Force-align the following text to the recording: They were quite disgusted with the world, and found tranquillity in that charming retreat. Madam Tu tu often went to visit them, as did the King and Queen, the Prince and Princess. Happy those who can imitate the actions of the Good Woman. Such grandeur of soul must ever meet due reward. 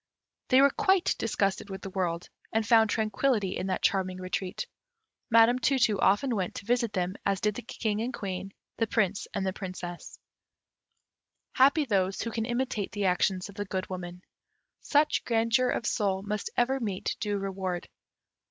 They 0.47 0.61
were 0.61 0.71
quite 0.71 1.13
disgusted 1.19 1.69
with 1.69 1.83
the 1.83 1.91
world, 1.91 2.27
and 2.51 2.65
found 2.67 2.89
tranquillity 2.89 3.55
in 3.55 3.67
that 3.67 3.83
charming 3.83 4.17
retreat. 4.19 4.65
Madam 5.29 5.59
Tu 5.59 5.77
tu 5.77 5.99
often 5.99 6.35
went 6.35 6.55
to 6.55 6.65
visit 6.65 6.91
them, 6.93 7.17
as 7.23 7.39
did 7.39 7.53
the 7.53 7.61
King 7.61 8.01
and 8.01 8.11
Queen, 8.11 8.51
the 8.77 8.87
Prince 8.87 9.27
and 9.35 9.45
Princess. 9.53 10.17
Happy 11.53 11.85
those 11.85 12.19
who 12.23 12.31
can 12.31 12.47
imitate 12.47 12.91
the 12.93 13.05
actions 13.05 13.47
of 13.47 13.53
the 13.53 13.65
Good 13.65 13.89
Woman. 13.91 14.23
Such 14.79 15.23
grandeur 15.23 15.69
of 15.69 15.85
soul 15.85 16.23
must 16.23 16.49
ever 16.57 16.79
meet 16.79 17.15
due 17.19 17.37
reward. 17.37 17.87